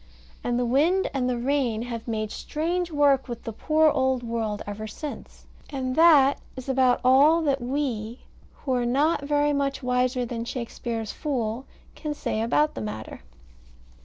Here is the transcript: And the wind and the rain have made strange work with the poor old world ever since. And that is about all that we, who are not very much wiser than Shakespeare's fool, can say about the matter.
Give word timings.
And 0.43 0.57
the 0.57 0.65
wind 0.65 1.11
and 1.13 1.29
the 1.29 1.37
rain 1.37 1.83
have 1.83 2.07
made 2.07 2.31
strange 2.31 2.89
work 2.89 3.27
with 3.27 3.43
the 3.43 3.53
poor 3.53 3.91
old 3.91 4.23
world 4.23 4.63
ever 4.65 4.87
since. 4.87 5.45
And 5.69 5.95
that 5.95 6.39
is 6.55 6.67
about 6.67 7.01
all 7.05 7.43
that 7.43 7.61
we, 7.61 8.21
who 8.63 8.71
are 8.73 8.83
not 8.87 9.21
very 9.21 9.53
much 9.53 9.83
wiser 9.83 10.25
than 10.25 10.43
Shakespeare's 10.43 11.11
fool, 11.11 11.67
can 11.93 12.15
say 12.15 12.41
about 12.41 12.73
the 12.73 12.81
matter. 12.81 13.21